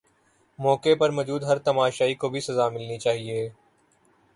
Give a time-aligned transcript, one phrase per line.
[0.59, 3.47] موقع پر موجود ہر تماشائی کو بھی سزا ملنی چاہیے